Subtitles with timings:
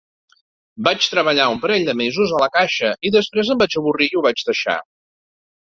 [0.87, 4.17] Vaig treballar un parell dels mesos a la caixa i després em vaig avorrir i
[4.21, 4.81] ho vaig deixar.